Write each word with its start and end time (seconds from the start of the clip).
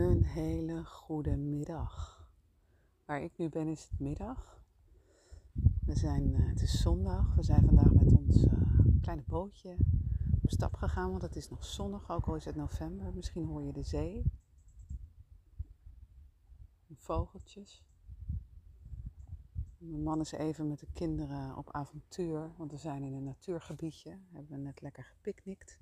Een 0.00 0.24
hele 0.24 0.84
goede 0.84 1.36
middag. 1.36 2.24
Waar 3.04 3.22
ik 3.22 3.32
nu 3.36 3.48
ben 3.48 3.68
is 3.68 3.88
het 3.90 4.00
middag. 4.00 4.62
We 5.84 5.94
zijn, 5.94 6.34
uh, 6.34 6.48
het 6.48 6.62
is 6.62 6.80
zondag. 6.80 7.34
We 7.34 7.42
zijn 7.42 7.64
vandaag 7.64 7.92
met 7.92 8.12
ons 8.12 8.44
uh, 8.44 8.52
kleine 9.00 9.22
bootje 9.26 9.76
op 10.42 10.50
stap 10.50 10.74
gegaan, 10.74 11.10
want 11.10 11.22
het 11.22 11.36
is 11.36 11.48
nog 11.48 11.64
zonnig, 11.64 12.10
ook 12.10 12.26
al 12.26 12.36
is 12.36 12.44
het 12.44 12.56
november. 12.56 13.14
Misschien 13.14 13.44
hoor 13.44 13.62
je 13.62 13.72
de 13.72 13.82
zee. 13.82 14.24
Vogeltjes. 16.94 17.84
Mijn 19.78 20.02
man 20.02 20.20
is 20.20 20.32
even 20.32 20.68
met 20.68 20.78
de 20.78 20.90
kinderen 20.92 21.56
op 21.56 21.70
avontuur, 21.72 22.52
want 22.56 22.70
we 22.70 22.78
zijn 22.78 23.02
in 23.02 23.12
een 23.12 23.24
natuurgebiedje. 23.24 24.10
We 24.10 24.36
hebben 24.36 24.62
net 24.62 24.80
lekker 24.80 25.04
gepicnict. 25.04 25.80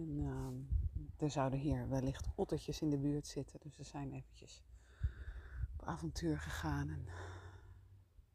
En 0.00 0.18
uh, 0.18 1.22
er 1.24 1.30
zouden 1.30 1.58
hier 1.58 1.88
wellicht 1.88 2.28
ottertjes 2.34 2.80
in 2.80 2.90
de 2.90 2.98
buurt 2.98 3.26
zitten, 3.26 3.60
dus 3.60 3.76
we 3.76 3.84
zijn 3.84 4.12
eventjes 4.12 4.62
op 5.76 5.84
avontuur 5.84 6.38
gegaan. 6.38 6.88
En 6.88 7.06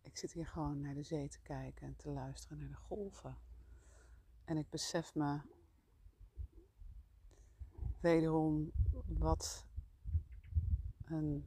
ik 0.02 0.18
zit 0.18 0.32
hier 0.32 0.48
gewoon 0.48 0.82
naar 0.82 0.94
de 0.94 1.04
zee 1.04 1.30
te 1.30 1.40
kijken 1.42 1.88
en 1.88 1.96
te 1.96 2.10
luisteren 2.10 2.58
naar 2.58 2.68
de 2.68 2.76
golven. 2.76 3.38
En 4.44 4.58
ik 4.58 4.70
besef 4.70 5.16
me 5.16 5.40
wederom 8.00 8.72
wat 9.06 9.66
een 11.06 11.46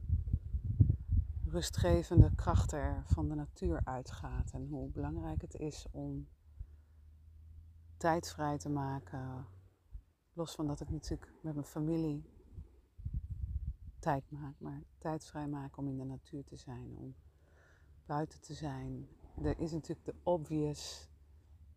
rustgevende 1.45 2.35
kracht 2.35 2.71
er 2.71 3.03
van 3.05 3.27
de 3.27 3.35
natuur 3.35 3.81
uitgaat. 3.83 4.51
En 4.51 4.67
hoe 4.67 4.89
belangrijk 4.89 5.41
het 5.41 5.53
is 5.53 5.85
om 5.91 6.27
tijd 7.97 8.29
vrij 8.31 8.57
te 8.57 8.69
maken. 8.69 9.57
Los 10.39 10.55
van 10.55 10.67
dat 10.67 10.79
ik 10.79 10.89
natuurlijk 10.89 11.33
met 11.41 11.53
mijn 11.53 11.65
familie 11.65 12.23
tijd 13.99 14.31
maak, 14.31 14.59
maar 14.59 14.83
tijd 14.97 15.25
vrij 15.25 15.47
maken 15.47 15.77
om 15.77 15.87
in 15.87 15.97
de 15.97 16.03
natuur 16.03 16.43
te 16.43 16.55
zijn, 16.55 16.97
om 16.97 17.15
buiten 18.05 18.41
te 18.41 18.53
zijn. 18.53 19.07
Er 19.41 19.59
is 19.59 19.71
natuurlijk 19.71 20.05
de 20.05 20.15
obvious 20.23 21.09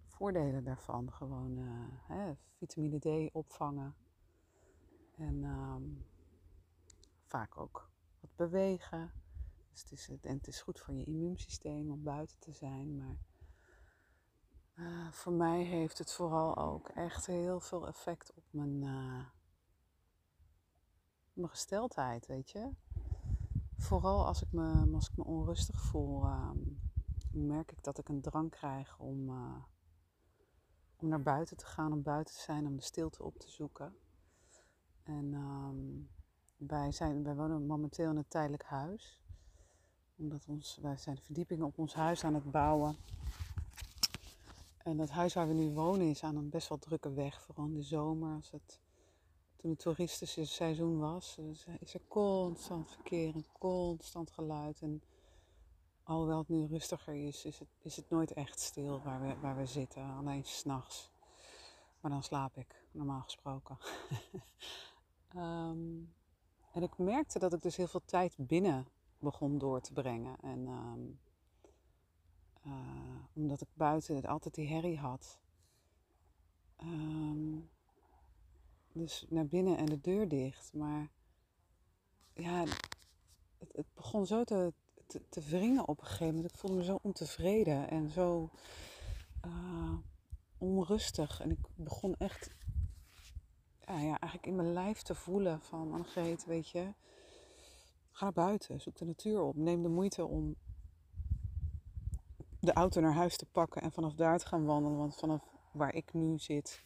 voordelen 0.07 0.65
daarvan. 0.65 1.13
Gewoon 1.13 1.59
uh, 1.59 1.87
hè, 1.89 2.33
vitamine 2.57 2.99
D 2.99 3.35
opvangen. 3.35 3.95
En 5.17 5.45
um, 5.45 6.05
vaak 7.27 7.57
ook 7.57 7.91
wat 8.21 8.37
bewegen. 8.37 9.13
Dus 9.71 9.81
het 9.83 9.93
is, 9.93 10.09
en 10.09 10.37
het 10.37 10.47
is 10.47 10.61
goed 10.61 10.81
voor 10.81 10.95
je 10.95 11.05
immuunsysteem 11.05 11.91
om 11.91 12.03
buiten 12.03 12.39
te 12.39 12.53
zijn. 12.53 12.97
Maar 12.97 13.19
uh, 14.75 15.13
voor 15.13 15.33
mij 15.33 15.63
heeft 15.63 15.99
het 15.99 16.13
vooral 16.13 16.57
ook 16.57 16.89
echt 16.89 17.27
heel 17.27 17.61
veel 17.61 17.87
effect 17.87 18.33
op 18.35 18.45
mijn, 18.51 18.83
uh, 18.83 19.25
mijn 21.33 21.49
gesteldheid, 21.49 22.27
weet 22.27 22.51
je. 22.51 22.71
Vooral 23.79 24.27
als 24.27 24.43
ik 24.43 24.53
me, 24.53 24.91
als 24.95 25.09
ik 25.09 25.17
me 25.17 25.25
onrustig 25.25 25.81
voel, 25.81 26.25
uh, 26.25 26.51
merk 27.31 27.73
ik 27.73 27.83
dat 27.83 27.99
ik 27.99 28.09
een 28.09 28.21
drang 28.21 28.51
krijg 28.51 28.99
om, 28.99 29.29
uh, 29.29 29.57
om 30.97 31.09
naar 31.09 31.23
buiten 31.23 31.57
te 31.57 31.67
gaan, 31.67 31.93
om 31.93 32.03
buiten 32.03 32.35
te 32.35 32.41
zijn, 32.41 32.67
om 32.67 32.77
de 32.77 32.83
stilte 32.83 33.23
op 33.23 33.39
te 33.39 33.51
zoeken. 33.51 33.97
En 35.03 35.33
um, 35.33 36.11
wij, 36.57 36.93
zijn, 36.93 37.23
wij 37.23 37.35
wonen 37.35 37.67
momenteel 37.67 38.11
in 38.11 38.17
een 38.17 38.29
tijdelijk 38.29 38.65
huis 38.65 39.23
omdat 40.23 40.47
ons, 40.47 40.79
wij 40.83 40.97
zijn 40.97 41.17
de 41.17 41.23
verdiepingen 41.23 41.67
op 41.67 41.79
ons 41.79 41.95
huis 41.95 42.25
aan 42.25 42.35
het 42.35 42.51
bouwen. 42.51 42.97
En 44.85 44.99
het 44.99 45.11
huis 45.11 45.35
waar 45.35 45.49
we 45.49 45.55
nu 45.55 45.71
wonen 45.71 46.11
is 46.11 46.23
aan 46.23 46.37
een 46.37 46.49
best 46.49 46.69
wel 46.69 46.79
drukke 46.79 47.13
weg. 47.13 47.41
Vooral 47.43 47.65
in 47.65 47.75
de 47.75 47.83
zomer, 47.83 48.35
als 48.35 48.51
het, 48.51 48.81
toen 49.57 49.71
het 49.71 49.79
toeristische 49.79 50.45
seizoen 50.45 50.99
was, 50.99 51.39
is 51.81 51.95
er 51.95 52.01
constant 52.09 52.91
verkeer 52.91 53.35
en 53.35 53.47
constant 53.59 54.31
geluid. 54.31 54.81
En 54.81 55.03
alhoewel 56.03 56.39
het 56.39 56.49
nu 56.49 56.67
rustiger 56.67 57.15
is, 57.15 57.45
is 57.45 57.59
het, 57.59 57.69
is 57.83 57.97
het 57.97 58.11
nooit 58.11 58.33
echt 58.33 58.61
stil 58.61 59.03
waar 59.03 59.21
we, 59.21 59.41
waar 59.41 59.57
we 59.57 59.67
zitten. 59.67 60.17
Alleen 60.17 60.45
s'nachts. 60.45 61.11
Maar 62.01 62.11
dan 62.11 62.23
slaap 62.23 62.57
ik, 62.57 62.85
normaal 62.91 63.23
gesproken. 63.23 63.79
um, 65.37 66.15
en 66.75 66.83
ik 66.83 66.99
merkte 66.99 67.39
dat 67.39 67.53
ik 67.53 67.63
dus 67.63 67.77
heel 67.77 67.87
veel 67.89 68.05
tijd 68.05 68.35
binnen 68.39 68.87
begon 69.19 69.59
door 69.59 69.81
te 69.81 69.93
brengen. 69.93 70.37
En 70.41 70.67
um, 70.67 71.21
omdat 73.35 73.61
ik 73.61 73.69
buiten 73.75 74.25
altijd 74.25 74.55
die 74.55 74.69
herrie 74.69 74.99
had. 74.99 75.41
Um, 76.83 77.71
dus 78.93 79.27
naar 79.29 79.47
binnen 79.47 79.77
en 79.77 79.87
de 79.87 80.01
deur 80.01 80.29
dicht. 80.29 80.73
Maar 80.73 81.11
ja, 82.35 82.65
het, 83.59 83.73
het 83.73 83.87
begon 83.95 84.27
zo 84.27 84.45
te, 84.45 84.73
te, 85.07 85.29
te, 85.29 85.41
wringen 85.41 85.89
op 85.89 86.01
een 86.01 86.07
gegeven 86.07 86.35
moment. 86.35 86.53
Ik 86.53 86.59
voelde 86.59 86.77
me 86.77 86.85
zo 86.85 86.99
ontevreden 87.03 87.91
en 87.91 88.11
zo 88.11 88.51
uh, 89.47 89.97
onrustig. 90.59 91.41
En 91.41 91.51
ik 91.51 91.59
begon 91.75 92.15
echt 92.19 92.51
ja, 93.87 93.99
ja, 93.99 94.19
eigenlijk 94.19 94.47
in 94.47 94.57
mijn 94.57 94.73
lijf 94.73 95.03
te 95.03 95.15
voelen 95.15 95.61
van 95.61 95.93
Annegreet, 95.93 96.45
weet 96.45 96.69
je 96.69 96.95
Ga 98.11 98.25
naar 98.25 98.33
buiten, 98.33 98.81
zoek 98.81 98.97
de 98.97 99.05
natuur 99.05 99.41
op. 99.41 99.57
Neem 99.57 99.83
de 99.83 99.89
moeite 99.89 100.25
om 100.25 100.57
de 102.63 102.73
auto 102.73 103.01
naar 103.01 103.15
huis 103.15 103.37
te 103.37 103.47
pakken 103.47 103.83
en 103.83 103.93
vanaf 103.93 104.15
daar 104.15 104.39
te 104.39 104.47
gaan 104.47 104.65
wandelen. 104.65 104.99
Want 104.99 105.17
vanaf 105.17 105.43
waar 105.73 105.95
ik 105.95 106.13
nu 106.13 106.39
zit, 106.39 106.85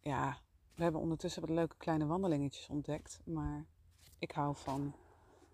ja, 0.00 0.38
we 0.74 0.82
hebben 0.82 1.00
ondertussen 1.00 1.40
wat 1.40 1.50
leuke 1.50 1.76
kleine 1.76 2.06
wandelingetjes 2.06 2.68
ontdekt. 2.68 3.20
Maar 3.24 3.66
ik 4.18 4.30
hou 4.30 4.56
van 4.56 4.80
een 4.80 4.94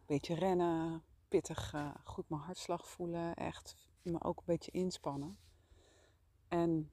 beetje 0.06 0.34
rennen, 0.34 1.02
pittig, 1.28 1.74
uh, 1.74 1.94
goed 2.04 2.28
mijn 2.28 2.42
hartslag 2.42 2.88
voelen. 2.88 3.34
Echt 3.34 3.76
me 4.02 4.22
ook 4.22 4.38
een 4.38 4.44
beetje 4.46 4.70
inspannen. 4.70 5.38
En 6.48 6.90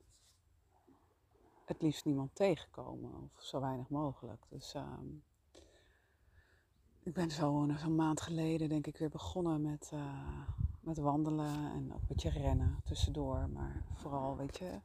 het 1.65 1.81
liefst 1.81 2.05
niemand 2.05 2.35
tegenkomen, 2.35 3.31
of 3.35 3.43
zo 3.43 3.59
weinig 3.59 3.89
mogelijk. 3.89 4.45
Dus 4.49 4.75
uh, 4.75 4.99
ik 7.03 7.13
ben 7.13 7.31
zo 7.31 7.61
een 7.61 7.95
maand 7.95 8.21
geleden 8.21 8.69
denk 8.69 8.87
ik 8.87 8.97
weer 8.97 9.09
begonnen 9.09 9.61
met, 9.61 9.91
uh, 9.93 10.47
met 10.87 10.97
wandelen 10.97 11.71
en 11.71 11.93
ook 11.93 12.01
een 12.01 12.07
beetje 12.07 12.29
rennen 12.29 12.81
tussendoor. 12.85 13.49
Maar 13.49 13.83
vooral, 13.93 14.37
weet 14.37 14.57
je, 14.57 14.79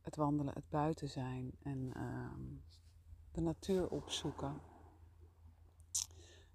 het 0.00 0.16
wandelen, 0.16 0.54
het 0.54 0.68
buiten 0.68 1.08
zijn 1.08 1.52
en 1.62 1.92
uh, 1.96 2.30
de 3.32 3.40
natuur 3.40 3.88
opzoeken. 3.88 4.60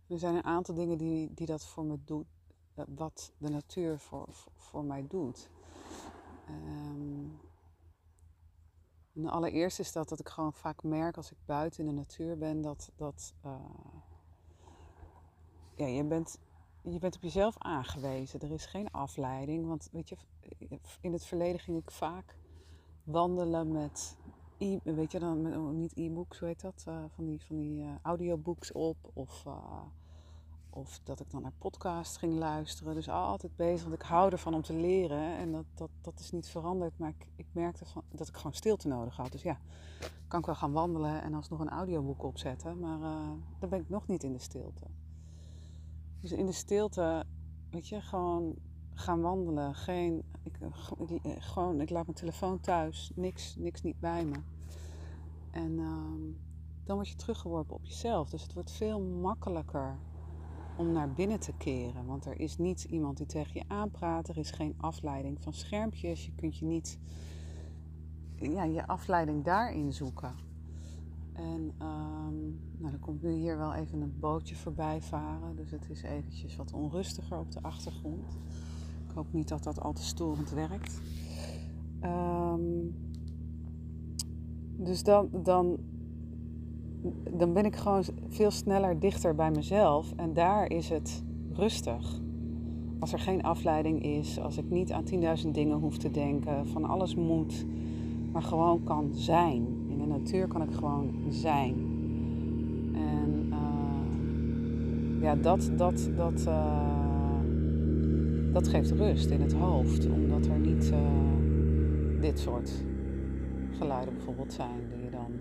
Er 0.08 0.20
zijn 0.20 0.36
een 0.36 0.44
aantal 0.44 0.76
dingen 0.76 0.98
die, 0.98 1.34
die 1.34 1.46
dat 1.46 1.66
voor 1.66 1.86
me 1.86 1.98
doet, 2.04 2.26
wat 2.88 3.34
de 3.38 3.50
natuur 3.50 4.00
voor, 4.00 4.28
voor, 4.56 4.86
mij 4.86 5.08
doet. 5.08 5.50
Um, 6.50 7.40
en 9.14 9.28
allereerst 9.28 9.80
is 9.80 9.92
dat 9.92 10.10
dat 10.10 10.20
ik 10.20 10.30
gewoon 10.30 10.54
vaak 10.54 10.84
merk 10.84 11.18
als 11.18 11.32
ik 11.32 11.38
buiten 11.46 11.80
in 11.80 11.90
de 11.90 12.02
natuur 12.02 12.38
ben 12.38 12.62
dat, 12.62 12.92
dat 12.96 13.34
uh, 13.46 13.56
ja, 15.76 15.86
je 15.86 16.04
bent, 16.04 16.40
je 16.92 17.00
bent 17.00 17.16
op 17.16 17.22
jezelf 17.22 17.56
aangewezen. 17.58 18.40
Er 18.40 18.52
is 18.52 18.66
geen 18.66 18.92
afleiding. 18.92 19.68
Want 19.68 19.90
weet 19.92 20.10
je, 20.10 20.18
in 21.02 21.14
het 21.14 21.26
verleden 21.26 21.60
ging 21.60 21.78
ik 21.78 21.92
vaak 21.92 22.38
wandelen 23.04 23.72
met, 23.72 24.18
e 24.58 24.80
weet 24.84 25.12
je 25.12 25.20
dan, 25.20 25.42
met, 25.42 25.56
oh, 25.56 25.70
niet 25.70 25.96
e-books, 25.96 26.40
hoe 26.40 26.48
heet 26.48 26.62
dat? 26.62 26.86
Uh, 26.88 27.04
van 27.10 27.26
die, 27.26 27.42
van 27.42 27.58
die 27.58 27.84
uh, 27.84 27.90
audiobooks 28.02 28.72
op. 28.72 28.98
Of, 29.14 29.44
uh, 29.48 29.82
of 30.70 31.00
dat 31.04 31.20
ik 31.20 31.32
dan 31.32 31.42
naar 31.42 31.52
podcast 31.58 32.18
ging 32.18 32.34
luisteren. 32.34 32.96
Dus 32.96 33.10
altijd 33.10 33.56
bezig, 33.56 33.88
want 33.88 34.02
ik 34.02 34.08
hou 34.08 34.32
ervan 34.32 34.54
om 34.54 34.62
te 34.62 34.74
leren. 34.74 35.38
En 35.38 35.52
dat, 35.52 35.66
dat, 35.74 35.90
dat 36.02 36.20
is 36.20 36.32
niet 36.32 36.48
veranderd. 36.48 36.98
Maar 36.98 37.10
ik, 37.10 37.28
ik 37.36 37.48
merkte 37.52 37.86
van, 37.86 38.04
dat 38.10 38.28
ik 38.28 38.36
gewoon 38.36 38.54
stilte 38.54 38.88
nodig 38.88 39.16
had. 39.16 39.32
Dus 39.32 39.42
ja, 39.42 39.60
kan 40.28 40.40
ik 40.40 40.46
wel 40.46 40.56
gaan 40.56 40.72
wandelen 40.72 41.22
en 41.22 41.34
alsnog 41.34 41.60
een 41.60 41.70
audioboek 41.70 42.24
opzetten. 42.24 42.80
Maar 42.80 43.00
dan 43.60 43.70
ben 43.70 43.80
ik 43.80 43.90
nog 43.90 44.08
niet 44.08 44.24
in 44.24 44.34
de 44.34 44.40
stilte. 44.40 44.86
Dus 46.22 46.32
in 46.32 46.46
de 46.46 46.52
stilte, 46.52 47.26
weet 47.70 47.88
je, 47.88 48.02
gewoon 48.02 48.56
gaan 48.94 49.22
wandelen. 49.22 49.76
Geen, 49.76 50.24
ik, 50.44 50.58
gewoon, 51.40 51.82
ik 51.82 51.90
laat 51.90 52.06
mijn 52.06 52.18
telefoon 52.18 52.60
thuis, 52.60 53.12
niks, 53.16 53.56
niks 53.56 53.82
niet 53.82 54.00
bij 54.00 54.26
me. 54.26 54.38
En 55.52 55.80
um, 55.80 56.38
dan 56.84 56.96
word 56.96 57.10
je 57.10 57.16
teruggeworpen 57.16 57.76
op 57.76 57.86
jezelf. 57.86 58.30
Dus 58.30 58.44
het 58.44 58.54
wordt 58.54 58.72
veel 58.72 59.02
makkelijker 59.02 60.00
om 60.78 60.92
naar 60.92 61.14
binnen 61.14 61.40
te 61.40 61.54
keren. 61.58 62.06
Want 62.06 62.26
er 62.26 62.40
is 62.40 62.58
niet 62.58 62.84
iemand 62.84 63.18
die 63.18 63.26
tegen 63.26 63.52
je 63.54 63.64
aanpraat. 63.68 64.28
Er 64.28 64.38
is 64.38 64.52
geen 64.52 64.74
afleiding 64.78 65.42
van 65.42 65.54
schermpjes. 65.54 66.26
Je 66.26 66.32
kunt 66.36 66.58
je 66.58 66.66
niet 66.66 67.00
ja, 68.36 68.64
je 68.64 68.88
afleiding 68.88 69.44
daarin 69.44 69.94
zoeken. 69.94 70.45
En 71.36 71.72
um, 71.82 72.60
nou, 72.78 72.94
er 72.94 73.00
komt 73.00 73.22
nu 73.22 73.32
hier 73.32 73.58
wel 73.58 73.74
even 73.74 74.02
een 74.02 74.14
bootje 74.20 74.56
voorbij 74.56 75.02
varen. 75.02 75.56
Dus 75.56 75.72
het 75.72 75.90
is 75.90 76.02
eventjes 76.02 76.56
wat 76.56 76.74
onrustiger 76.74 77.40
op 77.40 77.52
de 77.52 77.62
achtergrond. 77.62 78.38
Ik 79.08 79.16
hoop 79.16 79.34
niet 79.34 79.48
dat 79.48 79.64
dat 79.64 79.82
al 79.82 79.94
te 79.94 80.04
storend 80.04 80.50
werkt. 80.50 81.02
Um, 82.04 82.96
dus 84.78 85.04
dan, 85.04 85.30
dan 85.32 85.80
dan 87.38 87.54
ben 87.54 87.66
ik 87.66 87.76
gewoon 87.76 88.04
veel 88.28 88.52
sneller 88.52 89.00
dichter 89.00 89.36
bij 89.36 89.52
mezelf 89.52 90.14
en 90.16 90.34
daar 90.34 90.72
is 90.72 90.90
het 90.90 91.24
rustig. 91.52 92.22
Als 93.00 93.14
er 93.14 93.20
geen 93.20 93.44
afleiding 93.44 94.04
is, 94.04 94.40
als 94.40 94.58
ik 94.58 94.70
niet 94.70 94.92
aan 94.92 95.04
10.000 95.46 95.52
dingen 95.52 95.78
hoef 95.78 95.98
te 95.98 96.12
denken, 96.12 96.68
van 96.68 96.86
alles 96.86 97.16
moet, 97.16 97.66
maar 98.36 98.44
gewoon 98.44 98.84
kan 98.84 99.14
zijn. 99.14 99.86
In 99.90 99.98
de 99.98 100.06
natuur 100.06 100.48
kan 100.48 100.62
ik 100.62 100.72
gewoon 100.74 101.26
zijn. 101.30 101.74
En 102.96 103.50
uh, 103.50 105.22
ja, 105.22 105.36
dat, 105.36 105.72
dat, 105.76 106.10
dat, 106.16 106.46
uh, 106.48 107.40
dat 108.54 108.68
geeft 108.68 108.92
rust 108.92 109.30
in 109.30 109.42
het 109.42 109.54
hoofd, 109.54 110.10
omdat 110.10 110.46
er 110.46 110.60
niet 110.60 110.92
uh, 110.92 111.00
dit 112.22 112.40
soort 112.40 112.84
geluiden 113.72 114.14
bijvoorbeeld 114.14 114.54
zijn 114.54 114.90
die 114.90 115.04
je 115.04 115.10
dan. 115.10 115.32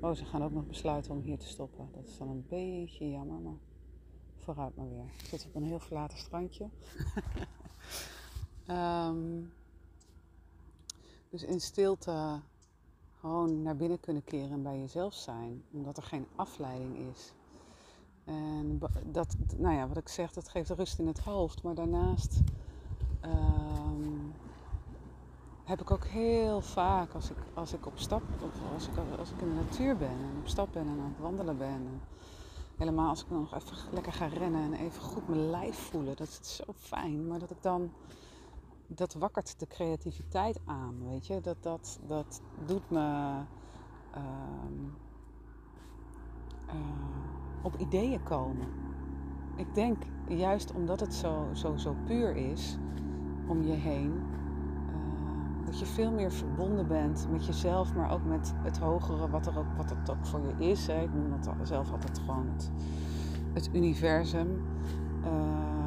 Oh, 0.00 0.16
ze 0.16 0.24
gaan 0.24 0.42
ook 0.42 0.52
nog 0.52 0.66
besluiten 0.66 1.12
om 1.12 1.20
hier 1.20 1.38
te 1.38 1.46
stoppen. 1.46 1.88
Dat 1.92 2.06
is 2.06 2.18
dan 2.18 2.28
een 2.28 2.44
beetje 2.48 3.10
jammer, 3.10 3.40
maar 3.40 3.58
vooruit 4.36 4.76
maar 4.76 4.88
weer. 4.88 5.04
Ik 5.18 5.24
zit 5.24 5.46
op 5.46 5.54
een 5.54 5.64
heel 5.64 5.80
verlaten 5.80 6.18
strandje. 6.18 6.68
um, 8.68 9.52
dus 11.30 11.42
in 11.42 11.60
stilte 11.60 12.40
gewoon 13.20 13.62
naar 13.62 13.76
binnen 13.76 14.00
kunnen 14.00 14.24
keren 14.24 14.50
en 14.50 14.62
bij 14.62 14.78
jezelf 14.78 15.14
zijn, 15.14 15.64
omdat 15.72 15.96
er 15.96 16.02
geen 16.02 16.26
afleiding 16.36 16.96
is. 16.96 17.32
En 18.24 18.80
dat, 19.04 19.36
nou 19.56 19.74
ja, 19.74 19.88
wat 19.88 19.96
ik 19.96 20.08
zeg, 20.08 20.32
dat 20.32 20.48
geeft 20.48 20.70
rust 20.70 20.98
in 20.98 21.06
het 21.06 21.18
hoofd. 21.18 21.62
Maar 21.62 21.74
daarnaast 21.74 22.40
um, 23.24 24.32
heb 25.64 25.80
ik 25.80 25.90
ook 25.90 26.04
heel 26.04 26.60
vaak, 26.60 27.12
als 27.12 27.30
ik, 27.30 27.36
als 27.54 27.72
ik 27.72 27.86
op 27.86 27.98
stap, 27.98 28.22
of 28.42 28.72
als 28.74 28.86
ik, 28.86 28.92
als 29.18 29.30
ik 29.30 29.40
in 29.40 29.48
de 29.48 29.54
natuur 29.54 29.96
ben 29.96 30.08
en 30.08 30.36
op 30.40 30.48
stap 30.48 30.72
ben 30.72 30.86
en 30.86 31.00
aan 31.00 31.12
het 31.12 31.18
wandelen 31.18 31.58
ben. 31.58 31.68
En 31.68 32.00
helemaal 32.76 33.08
als 33.08 33.22
ik 33.22 33.30
nog 33.30 33.54
even 33.54 33.76
lekker 33.92 34.12
ga 34.12 34.26
rennen 34.26 34.62
en 34.62 34.72
even 34.72 35.02
goed 35.02 35.28
mijn 35.28 35.50
lijf 35.50 35.76
voelen. 35.76 36.16
Dat 36.16 36.28
is 36.28 36.56
zo 36.56 36.72
fijn. 36.76 37.26
Maar 37.26 37.38
dat 37.38 37.50
ik 37.50 37.62
dan 37.62 37.90
dat 38.94 39.14
wakkert 39.14 39.60
de 39.60 39.66
creativiteit 39.66 40.60
aan, 40.64 40.94
weet 41.08 41.26
je. 41.26 41.40
Dat, 41.40 41.62
dat, 41.62 42.00
dat 42.06 42.42
doet 42.66 42.90
me 42.90 42.98
uh, 42.98 44.22
uh, 46.66 46.74
op 47.62 47.76
ideeën 47.76 48.22
komen. 48.22 48.68
Ik 49.56 49.74
denk 49.74 50.02
juist 50.28 50.72
omdat 50.72 51.00
het 51.00 51.14
zo, 51.14 51.48
zo, 51.52 51.76
zo 51.76 51.96
puur 52.06 52.36
is 52.36 52.78
om 53.46 53.62
je 53.62 53.72
heen, 53.72 54.12
uh, 54.12 55.66
dat 55.66 55.78
je 55.78 55.86
veel 55.86 56.10
meer 56.10 56.32
verbonden 56.32 56.86
bent 56.86 57.26
met 57.30 57.46
jezelf, 57.46 57.94
maar 57.94 58.10
ook 58.10 58.24
met 58.24 58.54
het 58.56 58.78
hogere, 58.78 59.30
wat, 59.30 59.46
er 59.46 59.58
ook, 59.58 59.76
wat 59.76 59.90
het 59.90 60.10
ook 60.10 60.26
voor 60.26 60.40
je 60.40 60.64
is. 60.70 60.86
Hè. 60.86 61.02
Ik 61.02 61.14
noem 61.14 61.30
dat 61.30 61.54
zelf 61.62 61.92
altijd 61.92 62.18
gewoon 62.18 62.48
het, 63.52 63.70
universum. 63.72 64.62
Ehm, 65.24 65.79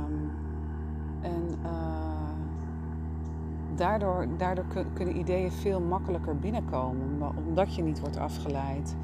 daardoor, 3.75 4.27
daardoor 4.37 4.65
kunnen 4.93 5.17
ideeën 5.17 5.51
veel 5.51 5.81
makkelijker 5.81 6.39
binnenkomen, 6.39 7.35
omdat 7.47 7.75
je 7.75 7.83
niet 7.83 7.99
wordt 7.99 8.17
afgeleid 8.17 8.95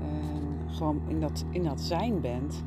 en 0.00 0.74
gewoon 0.74 1.00
in 1.06 1.20
dat, 1.20 1.44
in 1.50 1.62
dat 1.62 1.80
zijn 1.80 2.20
bent. 2.20 2.64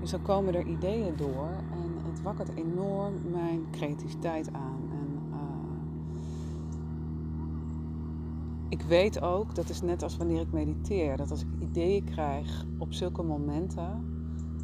Dus 0.00 0.10
dan 0.10 0.22
komen 0.22 0.54
er 0.54 0.66
ideeën 0.66 1.16
door 1.16 1.48
en 1.72 2.10
het 2.10 2.22
wakkert 2.22 2.54
enorm 2.54 3.14
mijn 3.30 3.60
creativiteit 3.70 4.52
aan. 4.52 4.80
En, 4.90 5.20
uh, 5.30 5.38
ik 8.68 8.82
weet 8.82 9.20
ook, 9.20 9.54
dat 9.54 9.68
is 9.68 9.82
net 9.82 10.02
als 10.02 10.16
wanneer 10.16 10.40
ik 10.40 10.52
mediteer, 10.52 11.16
dat 11.16 11.30
als 11.30 11.42
ik 11.42 11.48
ideeën 11.58 12.04
krijg 12.04 12.66
op 12.78 12.92
zulke 12.92 13.22
momenten, 13.22 14.12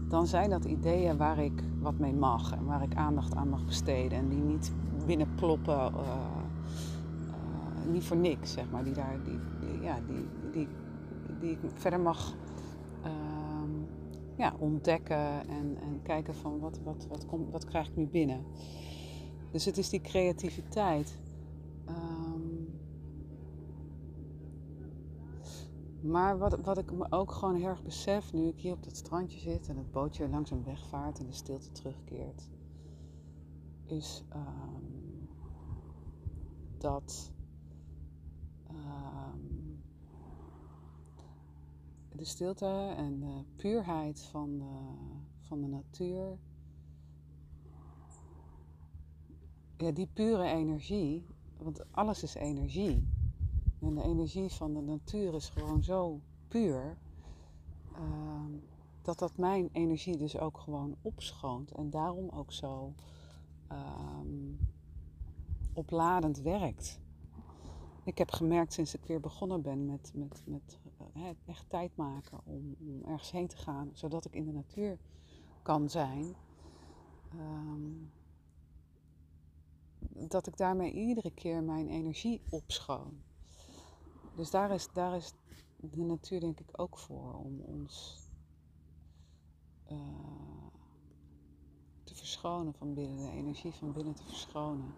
dan 0.09 0.27
zijn 0.27 0.51
dat 0.51 0.65
ideeën 0.65 1.17
waar 1.17 1.39
ik 1.39 1.63
wat 1.81 1.99
mee 1.99 2.15
mag 2.15 2.53
en 2.53 2.65
waar 2.65 2.83
ik 2.83 2.95
aandacht 2.95 3.35
aan 3.35 3.49
mag 3.49 3.65
besteden 3.65 4.19
en 4.19 4.29
die 4.29 4.43
niet 4.43 4.73
binnenploppen, 5.11 5.93
uh, 5.95 6.37
niet 7.87 8.05
voor 8.05 8.17
niks, 8.17 8.53
zeg 8.53 8.71
maar, 8.71 8.85
die, 8.85 8.93
daar, 8.93 9.19
die, 9.25 9.39
ja, 9.81 9.99
die, 10.07 10.27
die, 10.53 10.69
die 11.41 11.51
ik 11.51 11.59
verder 11.75 12.01
mag 12.01 12.35
uh, 13.05 13.11
ja, 14.37 14.55
ontdekken 14.59 15.49
en, 15.49 15.77
en 15.81 16.03
kijken 16.03 16.35
van 16.35 16.59
wat, 16.59 16.81
wat, 16.85 17.07
wat, 17.09 17.27
komt, 17.27 17.51
wat 17.51 17.65
krijg 17.65 17.89
ik 17.89 17.97
nu 17.97 18.07
binnen. 18.07 18.45
Dus 19.51 19.65
het 19.65 19.79
is 19.79 19.89
die 19.89 20.01
creativiteit. 20.01 21.19
Um, 21.89 22.69
maar 26.01 26.39
wat, 26.39 26.61
wat 26.61 26.79
ik 26.79 26.93
me 26.93 27.07
ook 27.11 27.33
gewoon 27.33 27.55
heel 27.55 27.69
erg 27.69 27.83
besef 27.83 28.33
nu 28.33 28.47
ik 28.47 28.61
hier 28.61 28.73
op 28.73 28.83
dat 28.85 28.97
strandje 28.97 29.39
zit 29.39 29.69
en 29.69 29.77
het 29.77 29.91
bootje 29.91 30.29
langzaam 30.29 30.65
wegvaart 30.65 31.19
en 31.19 31.27
de 31.27 31.33
stilte 31.33 31.73
terugkeert, 31.73 32.49
is 33.87 34.25
um, 34.35 35.00
dat 36.81 37.33
um, 38.71 39.83
de 42.13 42.25
stilte 42.25 42.95
en 42.97 43.21
de 43.21 43.45
puurheid 43.57 44.23
van 44.23 44.59
de, 44.59 44.95
van 45.41 45.61
de 45.61 45.67
natuur, 45.67 46.39
ja, 49.77 49.91
die 49.91 50.09
pure 50.13 50.45
energie, 50.45 51.27
want 51.57 51.93
alles 51.93 52.23
is 52.23 52.35
energie. 52.35 53.09
En 53.81 53.95
de 53.95 54.03
energie 54.03 54.49
van 54.49 54.75
de 54.75 54.81
natuur 54.81 55.35
is 55.35 55.49
gewoon 55.49 55.83
zo 55.83 56.21
puur. 56.49 56.97
Uh, 57.93 58.45
dat 59.03 59.19
dat 59.19 59.37
mijn 59.37 59.69
energie 59.73 60.17
dus 60.17 60.39
ook 60.39 60.59
gewoon 60.59 60.97
opschoont. 61.03 61.71
En 61.71 61.91
daarom 61.91 62.29
ook 62.29 62.53
zo 62.53 62.95
um, 63.73 64.20
opladend 65.81 66.41
werkt. 66.41 67.01
Ik 68.05 68.19
heb 68.19 68.31
gemerkt 68.31 68.73
sinds 68.73 68.95
ik 68.95 69.05
weer 69.05 69.21
begonnen 69.21 69.63
ben 69.63 69.87
met, 69.87 70.13
met, 70.15 70.43
met 70.47 70.79
uh, 71.17 71.29
echt 71.47 71.65
tijd 71.69 71.97
maken 71.97 72.41
om, 72.45 72.77
om, 72.79 73.05
ergens 73.05 73.31
heen 73.31 73.49
te 73.49 73.57
gaan, 73.57 73.91
zodat 73.93 74.25
ik 74.25 74.35
in 74.35 74.45
de 74.45 74.53
natuur 74.53 74.99
kan 75.63 75.91
zijn. 75.91 76.35
Um, 77.35 78.11
dat 80.29 80.47
ik 80.47 80.57
daarmee 80.57 80.93
iedere 80.93 81.31
keer 81.31 81.63
mijn 81.63 81.89
energie 81.89 82.43
opschoon. 82.51 83.23
Dus 84.37 84.51
daar 84.51 84.71
is, 84.71 84.89
daar 84.93 85.17
is 85.17 85.33
de 85.77 86.03
natuur 86.03 86.41
denk 86.41 86.61
ik 86.61 86.81
ook 86.81 86.99
voor 86.99 87.35
om 87.35 87.61
ons 87.61 88.27
uh, 89.93 89.99
te 92.05 92.15
verschonen 92.15 92.75
van 92.75 92.95
binnen, 92.95 93.17
de 93.17 93.31
energie 93.31 93.73
van 93.73 93.93
binnen 93.93 94.15
te 94.15 94.25
verschonen. 94.25 94.95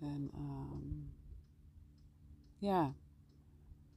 En 0.00 0.30
um, 0.34 1.12
ja, 2.58 2.94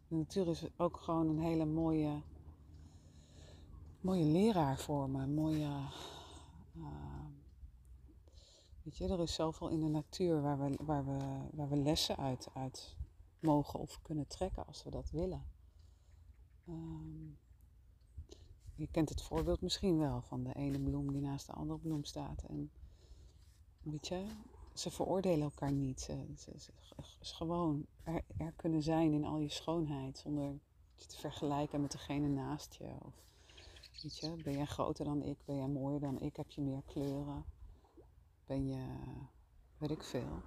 de 0.08 0.16
natuur 0.16 0.48
is 0.48 0.66
ook 0.78 0.98
gewoon 0.98 1.28
een 1.28 1.40
hele 1.40 1.66
mooie, 1.66 2.22
mooie 4.02 4.26
leraar 4.26 4.80
voor 4.80 5.10
me. 5.10 5.28
Mooie, 5.28 5.88
uh, 6.76 7.26
weet 8.84 8.98
je, 8.98 9.08
er 9.08 9.20
is 9.20 9.34
zoveel 9.34 9.70
in 9.70 9.80
de 9.80 9.88
natuur 9.88 10.42
waar 10.42 10.60
we, 10.60 10.78
waar 10.84 11.06
we, 11.06 11.20
waar 11.52 11.70
we 11.70 11.76
lessen 11.76 12.18
uit, 12.18 12.50
uit 12.54 12.96
mogen 13.40 13.80
of 13.80 14.02
kunnen 14.02 14.28
trekken 14.28 14.66
als 14.68 14.84
we 14.84 14.90
dat 14.90 15.10
willen. 15.10 15.46
Um, 16.68 17.38
je 18.76 18.88
kent 18.88 19.10
het 19.10 19.22
voorbeeld 19.22 19.62
misschien 19.62 19.98
wel 19.98 20.22
van 20.22 20.44
de 20.44 20.54
ene 20.54 20.80
bloem 20.80 21.12
die 21.12 21.22
naast 21.22 21.46
de 21.46 21.54
andere 21.54 21.80
bloem 21.80 22.04
staat. 22.04 22.44
En 22.44 22.72
weet 23.82 24.08
je, 24.08 24.26
ze 24.74 24.92
veroordelen 24.92 25.44
elkaar 25.44 25.72
niet. 25.72 26.02
Ze, 26.02 26.26
ze, 26.38 26.52
ze, 26.60 26.72
gewoon 27.36 27.86
er, 28.04 28.22
er, 28.38 28.54
kunnen 28.56 28.82
zijn 28.82 29.14
in 29.14 29.26
al 29.26 29.38
je 29.38 29.50
schoonheid 29.50 30.18
zonder 30.18 30.60
je 30.96 31.06
te 31.06 31.18
vergelijken 31.18 31.82
met 31.82 31.92
degene 31.92 32.28
naast 32.28 32.74
je. 32.74 32.90
Of, 33.00 33.14
weet 34.02 34.18
je, 34.18 34.42
ben 34.44 34.54
jij 34.54 34.66
groter 34.66 35.06
dan 35.06 35.22
ik? 35.22 35.38
Ben 35.46 35.56
jij 35.56 35.68
mooier 35.68 36.00
dan 36.00 36.20
ik? 36.20 36.36
Heb 36.36 36.52
je 36.52 36.62
meer 36.62 36.82
kleuren? 36.86 37.46
Ben 38.46 38.68
je, 38.68 38.86
weet 39.78 39.92
ik 39.92 40.04
veel. 40.04 40.42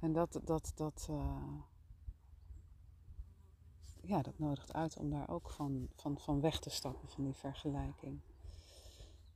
En 0.00 0.12
dat, 0.12 0.40
dat, 0.44 0.72
dat, 0.74 1.06
uh, 1.10 1.58
ja, 4.02 4.22
dat 4.22 4.38
nodigt 4.38 4.72
uit 4.72 4.96
om 4.96 5.10
daar 5.10 5.28
ook 5.28 5.50
van, 5.50 5.88
van, 5.94 6.18
van 6.18 6.40
weg 6.40 6.60
te 6.60 6.70
stappen, 6.70 7.08
van 7.08 7.24
die 7.24 7.34
vergelijking. 7.34 8.20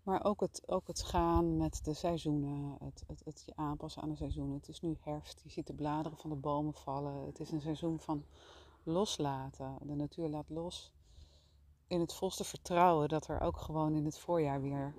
Maar 0.02 0.24
ook 0.24 0.40
het, 0.40 0.62
ook 0.66 0.86
het 0.86 1.02
gaan 1.02 1.56
met 1.56 1.84
de 1.84 1.94
seizoenen, 1.94 2.76
het, 2.80 3.04
het, 3.06 3.22
het 3.24 3.42
je 3.46 3.52
aanpassen 3.56 4.02
aan 4.02 4.08
de 4.08 4.16
seizoenen. 4.16 4.56
Het 4.56 4.68
is 4.68 4.80
nu 4.80 4.96
herfst, 5.00 5.40
je 5.42 5.50
ziet 5.50 5.66
de 5.66 5.72
bladeren 5.72 6.18
van 6.18 6.30
de 6.30 6.36
bomen 6.36 6.74
vallen. 6.74 7.26
Het 7.26 7.40
is 7.40 7.50
een 7.50 7.60
seizoen 7.60 8.00
van 8.00 8.24
loslaten. 8.82 9.78
De 9.82 9.94
natuur 9.94 10.28
laat 10.28 10.48
los. 10.48 10.92
In 11.86 12.00
het 12.00 12.14
volste 12.14 12.44
vertrouwen 12.44 13.08
dat 13.08 13.28
er 13.28 13.40
ook 13.40 13.56
gewoon 13.56 13.94
in 13.94 14.04
het 14.04 14.18
voorjaar 14.18 14.60
weer 14.60 14.94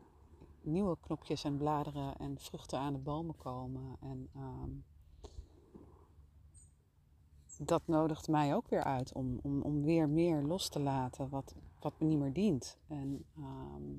nieuwe 0.62 0.98
knopjes 1.01 1.43
en 1.43 1.57
bladeren 1.57 2.17
en 2.17 2.39
vruchten 2.39 2.79
aan 2.79 2.93
de 2.93 3.00
bomen 3.00 3.38
komen. 3.38 3.98
En 4.00 4.29
um, 4.36 4.83
dat 7.57 7.81
nodigt 7.86 8.27
mij 8.27 8.55
ook 8.55 8.67
weer 8.67 8.83
uit 8.83 9.13
om, 9.13 9.39
om, 9.41 9.62
om 9.62 9.83
weer 9.83 10.10
meer 10.10 10.41
los 10.41 10.69
te 10.69 10.79
laten 10.79 11.29
wat, 11.29 11.55
wat 11.79 11.93
me 12.00 12.07
niet 12.07 12.19
meer 12.19 12.33
dient. 12.33 12.77
En 12.88 13.25
ehm, 13.36 13.91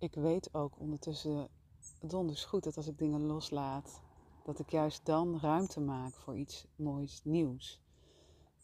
ik 0.00 0.14
weet 0.14 0.54
ook 0.54 0.78
ondertussen 0.78 1.48
donders 2.00 2.44
goed 2.44 2.64
dat 2.64 2.76
als 2.76 2.86
ik 2.86 2.98
dingen 2.98 3.20
loslaat, 3.20 4.00
dat 4.44 4.58
ik 4.58 4.70
juist 4.70 5.06
dan 5.06 5.38
ruimte 5.40 5.80
maak 5.80 6.14
voor 6.14 6.36
iets 6.36 6.66
moois 6.76 7.20
nieuws. 7.24 7.80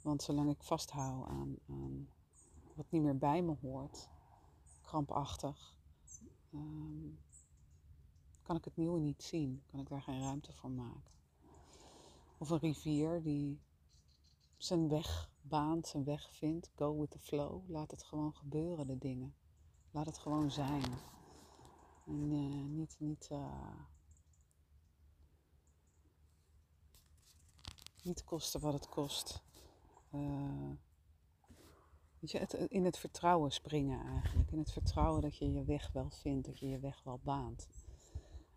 Want 0.02 0.22
zolang 0.22 0.50
ik 0.50 0.62
vasthoud 0.62 1.28
aan, 1.28 1.56
aan 1.68 2.08
wat 2.74 2.90
niet 2.90 3.02
meer 3.02 3.18
bij 3.18 3.42
me 3.42 3.56
hoort, 3.60 4.08
krampachtig, 4.82 5.74
ehm, 6.52 7.08
kan 8.42 8.56
ik 8.56 8.64
het 8.64 8.76
nieuwe 8.76 9.00
niet 9.00 9.22
zien. 9.22 9.62
Kan 9.66 9.80
ik 9.80 9.88
daar 9.88 10.02
geen 10.02 10.20
ruimte 10.20 10.52
voor 10.52 10.70
maken. 10.70 11.12
Of 12.38 12.50
een 12.50 12.58
rivier 12.58 13.22
die 13.22 13.60
zijn 14.56 14.88
weg 14.88 15.30
baant, 15.40 15.86
zijn 15.86 16.04
weg 16.04 16.30
vindt. 16.32 16.70
Go 16.76 17.00
with 17.00 17.10
the 17.10 17.18
flow. 17.18 17.70
Laat 17.70 17.90
het 17.90 18.02
gewoon 18.02 18.34
gebeuren, 18.34 18.86
de 18.86 18.98
dingen. 18.98 19.34
Laat 19.90 20.06
het 20.06 20.18
gewoon 20.18 20.50
zijn. 20.50 20.82
En 22.06 22.76
niet, 22.76 22.96
niet, 22.98 23.28
uh, 23.32 23.80
niet 28.02 28.24
kosten 28.24 28.60
wat 28.60 28.72
het 28.72 28.88
kost. 28.88 29.42
Uh, 30.10 30.70
weet 32.18 32.30
je, 32.30 32.38
het, 32.38 32.52
in 32.52 32.84
het 32.84 32.98
vertrouwen 32.98 33.52
springen 33.52 34.06
eigenlijk. 34.06 34.50
In 34.50 34.58
het 34.58 34.72
vertrouwen 34.72 35.22
dat 35.22 35.36
je 35.36 35.52
je 35.52 35.64
weg 35.64 35.92
wel 35.92 36.10
vindt, 36.10 36.46
dat 36.46 36.58
je 36.58 36.68
je 36.68 36.78
weg 36.78 37.02
wel 37.02 37.20
baant. 37.22 37.68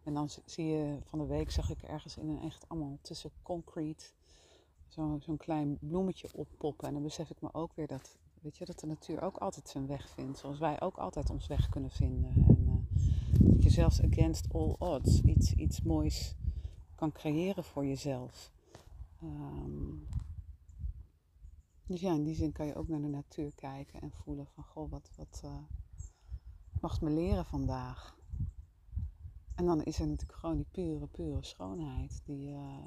En 0.04 0.14
dan 0.14 0.30
zie 0.46 0.66
je, 0.66 1.00
van 1.04 1.20
de 1.20 1.26
week 1.26 1.52
zag 1.52 1.70
ik 1.70 1.82
ergens 1.82 2.18
in 2.18 2.30
een 2.30 2.42
echt 2.42 2.70
allemaal 2.70 3.00
tussen 3.02 3.32
concrete 3.42 4.12
zo'n 4.88 5.22
zo 5.22 5.36
klein 5.36 5.78
bloemetje 5.80 6.30
oppoppen. 6.34 6.88
En 6.88 6.94
dan 6.94 7.04
besef 7.04 7.30
ik 7.30 7.42
me 7.42 7.54
ook 7.54 7.74
weer 7.74 7.88
dat, 7.88 8.18
weet 8.42 8.58
je, 8.58 8.66
dat 8.66 8.80
de 8.80 8.88
natuur 8.88 9.22
ook 9.22 9.38
altijd 9.38 9.70
zijn 9.70 9.88
weg 9.88 10.10
vindt. 10.10 10.40
Zoals 10.40 10.60
wij 10.60 10.82
ook 10.82 10.98
altijd 10.98 11.30
ons 11.30 11.48
weg 11.48 11.70
kunnen 11.70 11.92
vinden. 11.92 12.34
En 12.48 12.69
dat 13.40 13.64
je 13.64 13.70
zelfs 13.70 14.02
against 14.02 14.54
all 14.54 14.76
odds 14.80 15.22
iets, 15.22 15.54
iets 15.54 15.82
moois 15.82 16.36
kan 16.96 17.12
creëren 17.12 17.64
voor 17.64 17.86
jezelf. 17.86 18.52
Um, 19.24 20.08
dus 21.86 22.00
ja, 22.02 22.14
in 22.14 22.24
die 22.24 22.36
zin 22.36 22.52
kan 22.52 22.66
je 22.66 22.76
ook 22.76 22.88
naar 22.88 23.02
de 23.02 23.08
natuur 23.08 23.54
kijken 23.56 24.02
en 24.02 24.12
voelen 24.12 24.48
van, 24.48 24.64
goh, 24.64 24.92
wat, 24.92 25.12
wat 25.16 25.42
uh, 25.46 25.58
mag 26.82 26.92
het 26.92 27.02
me 27.02 27.10
leren 27.10 27.46
vandaag? 27.46 28.18
En 29.56 29.66
dan 29.66 29.84
is 29.84 30.00
er 30.00 30.08
natuurlijk 30.08 30.40
gewoon 30.40 30.56
die 30.56 30.68
pure, 30.72 31.08
pure 31.08 31.44
schoonheid 31.44 32.22
die, 32.26 32.50
uh, 32.50 32.86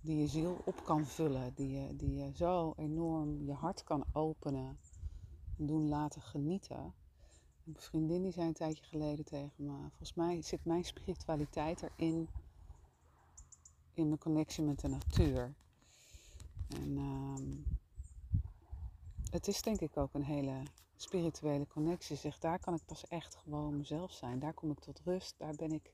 die 0.00 0.16
je 0.16 0.26
ziel 0.26 0.56
op 0.64 0.84
kan 0.84 1.04
vullen. 1.04 1.54
Die 1.54 1.96
die 1.96 2.14
je 2.14 2.30
zo 2.34 2.72
enorm 2.76 3.44
je 3.44 3.52
hart 3.52 3.84
kan 3.84 4.04
openen 4.12 4.78
en 5.58 5.66
doen 5.66 5.88
laten 5.88 6.22
genieten. 6.22 6.94
Een 7.66 7.76
vriendin 7.76 8.22
die 8.22 8.32
zei 8.32 8.46
een 8.46 8.52
tijdje 8.52 8.84
geleden 8.84 9.24
tegen 9.24 9.52
me, 9.56 9.78
volgens 9.78 10.14
mij 10.14 10.42
zit 10.42 10.64
mijn 10.64 10.84
spiritualiteit 10.94 11.82
erin, 11.82 12.28
in 13.94 14.06
mijn 14.06 14.18
connectie 14.18 14.64
met 14.64 14.80
de 14.80 14.88
natuur. 14.88 15.54
En 16.68 16.96
um, 16.98 17.64
het 19.30 19.48
is 19.48 19.62
denk 19.62 19.80
ik 19.80 19.96
ook 19.96 20.14
een 20.14 20.24
hele 20.24 20.62
spirituele 20.96 21.66
connectie. 21.66 22.16
Zeg, 22.16 22.38
daar 22.38 22.58
kan 22.58 22.74
ik 22.74 22.84
pas 22.84 23.06
echt 23.06 23.36
gewoon 23.36 23.76
mezelf 23.76 24.12
zijn. 24.12 24.38
Daar 24.38 24.54
kom 24.54 24.70
ik 24.70 24.80
tot 24.80 25.00
rust. 25.04 25.34
Daar 25.38 25.54
ben 25.54 25.72
ik 25.72 25.92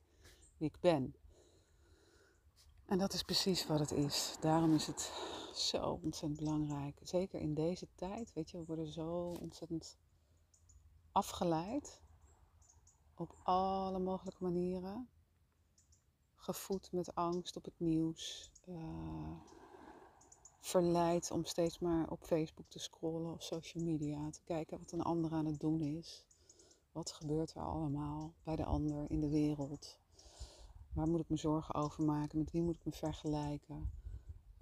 wie 0.57 0.69
ik 0.69 0.81
ben. 0.81 1.15
En 2.87 2.99
dat 2.99 3.13
is 3.13 3.23
precies 3.23 3.67
wat 3.67 3.79
het 3.79 3.91
is. 3.91 4.37
Daarom 4.41 4.75
is 4.75 4.87
het 4.87 5.13
zo 5.55 6.01
ontzettend 6.03 6.37
belangrijk. 6.37 6.99
Zeker 7.03 7.41
in 7.41 7.55
deze 7.55 7.87
tijd, 7.95 8.33
weet 8.33 8.51
je, 8.51 8.59
we 8.59 8.65
worden 8.65 8.87
zo 8.87 9.37
ontzettend 9.41 9.97
afgeleid. 11.13 12.01
Op 13.15 13.35
alle 13.43 13.99
mogelijke 13.99 14.43
manieren. 14.43 15.09
Gevoed 16.35 16.93
met 16.93 17.15
angst 17.15 17.57
op 17.57 17.65
het 17.65 17.81
nieuws. 17.81 18.51
Uh, 18.69 19.37
verleid 20.61 21.31
om 21.31 21.45
steeds 21.45 21.79
maar 21.79 22.11
op 22.11 22.23
Facebook 22.23 22.69
te 22.69 22.79
scrollen 22.79 23.33
of 23.33 23.43
social 23.43 23.85
media. 23.85 24.31
Te 24.31 24.41
kijken 24.45 24.79
wat 24.79 24.93
een 24.93 25.03
ander 25.03 25.33
aan 25.33 25.47
het 25.47 25.61
doen 25.61 25.81
is. 25.81 26.25
Wat 26.93 27.13
gebeurt 27.13 27.55
er 27.55 27.63
allemaal 27.63 28.33
bij 28.43 28.57
de 28.57 28.65
ander 28.65 29.11
in 29.11 29.21
de 29.21 29.29
wereld? 29.29 29.99
Waar 30.93 31.09
moet 31.09 31.21
ik 31.21 31.29
me 31.29 31.37
zorgen 31.37 31.75
over 31.75 32.05
maken? 32.05 32.39
Met 32.39 32.51
wie 32.51 32.63
moet 32.63 32.77
ik 32.77 32.85
me 32.85 32.93
vergelijken? 32.93 33.91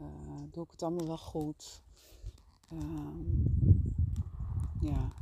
Uh, 0.00 0.06
doe 0.50 0.64
ik 0.64 0.70
het 0.70 0.82
allemaal 0.82 1.06
wel 1.06 1.18
goed? 1.18 1.82
Um, 2.72 3.42
ja, 4.80 5.12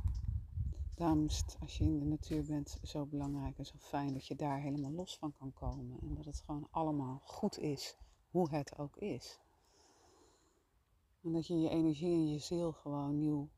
daarom 0.99 1.25
is 1.25 1.45
als 1.61 1.79
je 1.79 1.85
in 1.85 1.99
de 1.99 2.05
natuur 2.05 2.45
bent 2.45 2.79
zo 2.83 3.07
belangrijk 3.07 3.59
en 3.59 3.67
zo 3.67 3.75
fijn 3.79 4.13
dat 4.13 4.27
je 4.27 4.35
daar 4.35 4.61
helemaal 4.61 4.91
los 4.91 5.19
van 5.19 5.33
kan 5.33 5.53
komen. 5.53 6.01
En 6.01 6.15
dat 6.15 6.25
het 6.25 6.41
gewoon 6.41 6.69
allemaal 6.71 7.21
goed 7.25 7.59
is, 7.59 7.97
hoe 8.31 8.51
het 8.51 8.79
ook 8.79 8.97
is. 8.97 9.41
En 11.23 11.33
dat 11.33 11.47
je 11.47 11.61
je 11.61 11.69
energie 11.69 12.13
en 12.13 12.33
je 12.33 12.39
ziel 12.39 12.73
gewoon 12.73 13.19
nieuw, 13.19 13.49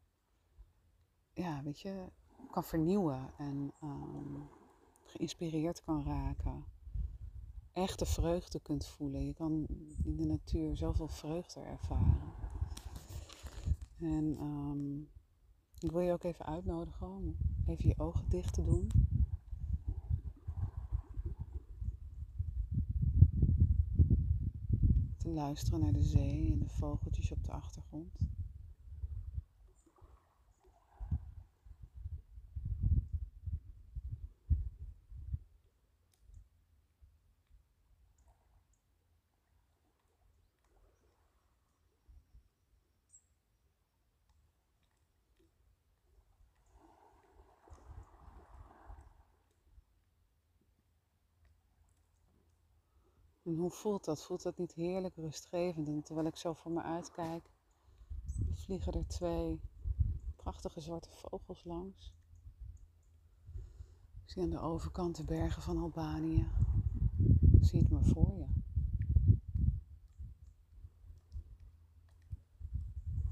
ja, 1.33 1.63
weet 1.63 1.81
je, 1.81 2.09
kan 2.51 2.65
vernieuwen 2.65 3.31
en 3.39 3.73
um, 3.83 4.49
geïnspireerd 5.05 5.85
kan 5.85 6.05
raken. 6.05 6.65
Echte 7.73 8.07
vreugde 8.07 8.61
kunt 8.61 8.87
voelen. 8.87 9.27
Je 9.27 9.35
kan 9.35 9.67
in 10.05 10.17
de 10.17 10.25
natuur 10.25 10.77
zoveel 10.77 11.09
vreugde 11.09 11.61
ervaren. 11.61 12.33
En 13.99 14.41
um, 14.41 15.09
ik 15.81 15.91
wil 15.91 16.01
je 16.01 16.13
ook 16.13 16.25
even 16.25 16.47
uitnodigen 16.47 17.07
om 17.07 17.37
even 17.67 17.89
je 17.89 17.99
ogen 17.99 18.29
dicht 18.29 18.55
te 18.55 18.65
doen. 18.65 18.91
luisteren 25.35 25.81
naar 25.81 25.93
de 25.93 26.03
zee 26.03 26.53
en 26.53 26.59
de 26.59 26.69
vogeltjes 26.69 27.33
op 27.33 27.45
de 27.45 27.53
achtergrond. 27.53 28.19
En 53.51 53.57
hoe 53.57 53.71
voelt 53.71 54.05
dat? 54.05 54.25
Voelt 54.25 54.43
dat 54.43 54.59
niet 54.59 54.73
heerlijk 54.73 55.17
rustgevend? 55.17 55.89
En 55.89 56.03
terwijl 56.03 56.27
ik 56.27 56.37
zo 56.37 56.53
voor 56.53 56.73
me 56.73 56.83
uitkijk, 56.83 57.51
vliegen 58.53 58.93
er 58.93 59.07
twee 59.07 59.61
prachtige 60.37 60.81
zwarte 60.81 61.11
vogels 61.11 61.65
langs. 61.65 62.15
Ik 64.25 64.31
zie 64.31 64.43
aan 64.43 64.51
de 64.51 64.61
overkant 64.61 65.17
de 65.17 65.25
bergen 65.25 65.63
van 65.63 65.79
Albanië. 65.79 66.49
Zie 67.61 67.81
het 67.81 67.91
maar 67.91 68.05
voor 68.05 68.35
je. 68.37 68.47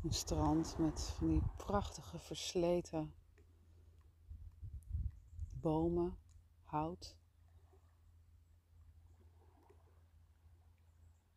Een 0.03 0.15
strand 0.15 0.79
met 0.79 1.03
van 1.03 1.29
die 1.29 1.43
prachtige 1.57 2.19
versleten 2.19 3.13
bomen, 5.61 6.17
hout. 6.65 7.17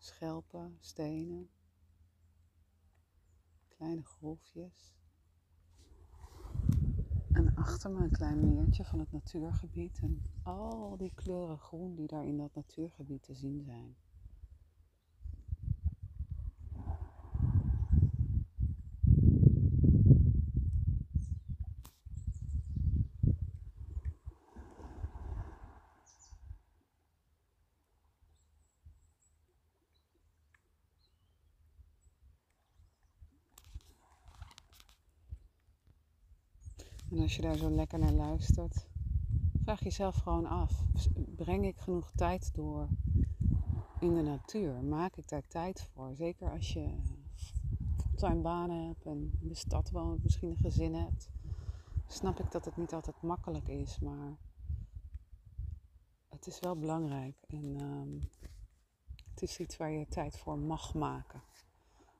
Schelpen, 0.01 0.77
stenen, 0.79 1.49
kleine 3.67 4.03
golfjes. 4.03 4.93
En 7.31 7.55
achter 7.55 7.91
me 7.91 8.03
een 8.03 8.11
klein 8.11 8.39
meertje 8.39 8.83
van 8.83 8.99
het 8.99 9.11
natuurgebied 9.11 9.99
en 10.01 10.21
al 10.43 10.97
die 10.97 11.11
kleuren 11.15 11.59
groen 11.59 11.95
die 11.95 12.07
daar 12.07 12.25
in 12.25 12.37
dat 12.37 12.55
natuurgebied 12.55 13.23
te 13.23 13.35
zien 13.35 13.63
zijn. 13.63 13.95
En 37.11 37.19
als 37.19 37.35
je 37.35 37.41
daar 37.41 37.57
zo 37.57 37.69
lekker 37.69 37.99
naar 37.99 38.11
luistert, 38.11 38.87
vraag 39.63 39.83
jezelf 39.83 40.15
gewoon 40.15 40.45
af: 40.45 40.83
breng 41.35 41.65
ik 41.65 41.77
genoeg 41.77 42.11
tijd 42.15 42.53
door 42.53 42.87
in 43.99 44.13
de 44.15 44.21
natuur 44.21 44.83
maak 44.83 45.15
ik 45.15 45.29
daar 45.29 45.47
tijd 45.47 45.81
voor. 45.81 46.15
Zeker 46.15 46.51
als 46.51 46.73
je 46.73 46.89
fulltime 47.95 48.41
banen 48.41 48.87
hebt 48.87 49.05
en 49.05 49.31
in 49.41 49.47
de 49.47 49.55
stad 49.55 49.89
woont, 49.89 50.23
misschien 50.23 50.49
een 50.49 50.57
gezin 50.57 50.93
hebt. 50.93 51.29
Snap 52.07 52.39
ik 52.39 52.51
dat 52.51 52.65
het 52.65 52.77
niet 52.77 52.93
altijd 52.93 53.21
makkelijk 53.21 53.67
is, 53.67 53.99
maar 53.99 54.37
het 56.29 56.47
is 56.47 56.59
wel 56.59 56.77
belangrijk. 56.77 57.35
En 57.47 57.75
ehm, 57.79 58.41
het 59.29 59.41
is 59.41 59.59
iets 59.59 59.77
waar 59.77 59.91
je 59.91 60.07
tijd 60.07 60.37
voor 60.37 60.59
mag 60.59 60.93
maken. 60.93 61.41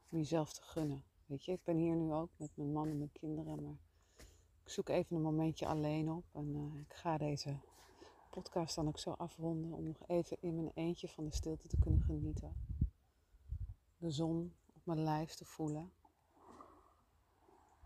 Om 0.10 0.18
jezelf 0.18 0.54
te 0.54 0.62
gunnen. 0.62 1.04
Weet 1.26 1.46
je, 1.46 1.52
ik 1.52 1.64
ben 1.64 1.78
hier 1.78 1.96
nu 1.96 2.14
ook 2.14 2.30
met 2.38 2.52
mijn 2.54 2.72
man 2.72 2.90
en 2.90 2.98
mijn 2.98 3.12
kinderen, 3.12 3.64
maar 3.64 3.78
zoek 4.72 4.90
even 4.90 5.16
een 5.16 5.22
momentje 5.22 5.68
alleen 5.68 6.12
op. 6.12 6.24
En 6.32 6.56
uh, 6.56 6.80
ik 6.80 6.94
ga 6.94 7.18
deze 7.18 7.58
podcast 8.30 8.76
dan 8.76 8.88
ook 8.88 9.00
zo 9.00 9.12
afronden 9.12 9.72
om 9.72 9.84
nog 9.84 10.08
even 10.08 10.38
in 10.40 10.56
mijn 10.56 10.72
eentje 10.74 11.08
van 11.08 11.26
de 11.26 11.34
stilte 11.34 11.68
te 11.68 11.78
kunnen 11.80 12.02
genieten. 12.02 12.54
De 13.98 14.12
zon 14.12 14.54
op 14.74 14.86
mijn 14.86 15.04
lijf 15.04 15.34
te 15.34 15.46
voelen. 15.46 15.92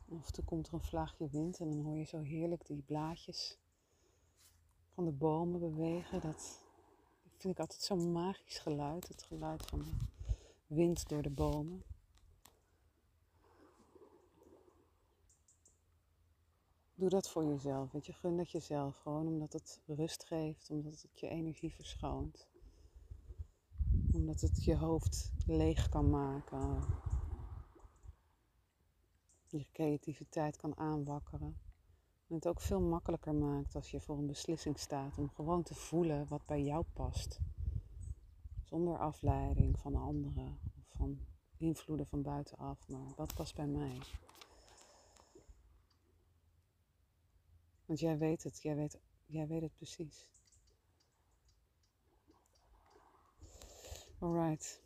Of 0.06 0.36
er 0.36 0.44
komt 0.44 0.68
er 0.68 0.74
een 0.74 0.82
vlaagje 0.82 1.28
wind 1.28 1.60
en 1.60 1.70
dan 1.70 1.82
hoor 1.82 1.96
je 1.96 2.04
zo 2.04 2.22
heerlijk 2.22 2.66
die 2.66 2.82
blaadjes 2.82 3.58
van 4.94 5.06
de 5.06 5.12
bomen 5.12 5.60
bewegen. 5.60 6.22
Dat 6.22 6.64
vind 7.38 7.54
ik 7.54 7.60
altijd 7.60 7.82
zo'n 7.82 8.12
magisch 8.12 8.60
geluid. 8.60 9.08
Het 9.08 9.24
geluid 9.24 9.66
van 9.66 9.80
de 9.80 9.92
wind 10.68 11.10
door 11.10 11.22
de 11.22 11.30
bomen. 11.30 11.84
Doe 16.98 17.10
dat 17.10 17.30
voor 17.30 17.46
jezelf. 17.46 17.92
Weet 17.92 18.06
je, 18.06 18.14
gun 18.14 18.38
dat 18.38 18.52
jezelf. 18.52 18.98
Gewoon 18.98 19.28
omdat 19.28 19.54
het 19.54 19.82
rust 19.86 20.24
geeft, 20.24 20.70
omdat 20.70 21.02
het 21.02 21.20
je 21.20 21.28
energie 21.28 21.74
verschoont. 21.74 22.48
Omdat 24.12 24.42
het 24.42 24.64
je 24.64 24.76
hoofd 24.76 25.32
leeg 25.46 25.90
kan 25.90 26.10
maken. 26.10 26.84
Je 29.48 29.66
creativiteit 29.72 30.58
kan 30.58 30.78
aanwakkeren. 30.78 31.58
En 32.28 32.36
het 32.36 32.48
ook 32.48 32.62
veel 32.62 32.82
makkelijker 32.82 33.36
maakt 33.36 33.76
als 33.76 33.92
je 33.92 34.02
voor 34.02 34.18
een 34.18 34.28
beslissing 34.28 34.80
staat 34.80 35.18
om 35.18 35.30
gewoon 35.30 35.64
te 35.64 35.76
voelen 35.76 36.28
wat 36.28 36.46
bij 36.46 36.64
jou 36.64 36.86
past. 36.94 37.40
Zonder 38.64 38.98
afleiding 38.98 39.80
van 39.80 39.96
anderen 39.96 40.60
of 40.78 40.98
van 40.98 41.20
invloeden 41.58 42.08
van 42.08 42.22
buitenaf, 42.22 42.88
maar 42.88 43.14
wat 43.16 43.34
past 43.36 43.56
bij 43.56 43.68
mij? 43.68 43.98
Want 47.86 48.00
jij 48.00 48.18
weet 48.18 48.44
het, 48.44 48.62
jij 48.62 48.76
weet, 48.76 49.00
jij 49.26 49.48
weet 49.48 49.62
het 49.62 49.76
precies. 49.76 50.30
Alright. 54.20 54.82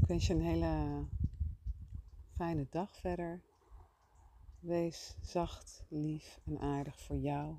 Ik 0.00 0.06
wens 0.06 0.26
je 0.26 0.34
een 0.34 0.40
hele 0.40 1.04
fijne 2.34 2.66
dag 2.70 2.96
verder. 2.96 3.42
Wees 4.60 5.16
zacht, 5.20 5.84
lief 5.88 6.40
en 6.44 6.58
aardig 6.58 7.00
voor 7.00 7.16
jou. 7.16 7.56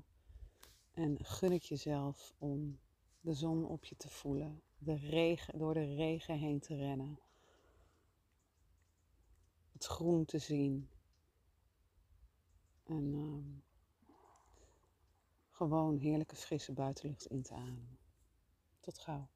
En 0.92 1.24
gun 1.24 1.52
het 1.52 1.66
jezelf 1.66 2.34
om 2.38 2.78
de 3.20 3.32
zon 3.32 3.66
op 3.66 3.84
je 3.84 3.96
te 3.96 4.08
voelen, 4.08 4.62
de 4.78 4.94
regen, 4.94 5.58
door 5.58 5.74
de 5.74 5.94
regen 5.94 6.38
heen 6.38 6.60
te 6.60 6.76
rennen, 6.76 7.18
het 9.72 9.84
groen 9.84 10.24
te 10.24 10.38
zien, 10.38 10.88
en 12.84 13.14
um, 13.14 13.62
gewoon 15.50 15.98
heerlijke 15.98 16.36
frisse 16.36 16.72
buitenlucht 16.72 17.26
in 17.26 17.42
te 17.42 17.54
ademen. 17.54 17.98
Tot 18.80 18.98
gauw. 18.98 19.28